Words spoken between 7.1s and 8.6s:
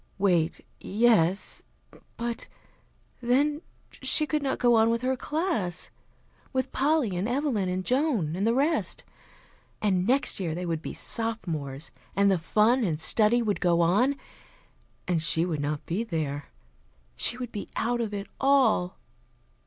and Evelyn and Joan and the